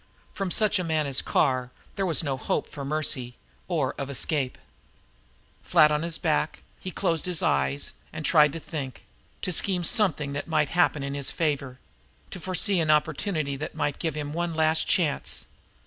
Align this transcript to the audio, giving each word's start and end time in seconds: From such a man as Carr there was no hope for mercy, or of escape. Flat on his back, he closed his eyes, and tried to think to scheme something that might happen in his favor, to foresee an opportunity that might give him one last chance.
From 0.33 0.49
such 0.49 0.79
a 0.79 0.83
man 0.83 1.05
as 1.05 1.21
Carr 1.21 1.69
there 1.95 2.07
was 2.07 2.23
no 2.23 2.35
hope 2.35 2.67
for 2.67 2.83
mercy, 2.83 3.35
or 3.67 3.93
of 3.99 4.09
escape. 4.09 4.57
Flat 5.61 5.91
on 5.91 6.01
his 6.01 6.17
back, 6.17 6.63
he 6.79 6.89
closed 6.89 7.27
his 7.27 7.43
eyes, 7.43 7.93
and 8.11 8.25
tried 8.25 8.51
to 8.53 8.59
think 8.59 9.03
to 9.43 9.51
scheme 9.51 9.83
something 9.83 10.33
that 10.33 10.47
might 10.47 10.69
happen 10.69 11.03
in 11.03 11.13
his 11.13 11.29
favor, 11.29 11.77
to 12.31 12.39
foresee 12.39 12.79
an 12.79 12.89
opportunity 12.89 13.55
that 13.57 13.75
might 13.75 13.99
give 13.99 14.15
him 14.15 14.33
one 14.33 14.55
last 14.55 14.87
chance. 14.87 15.45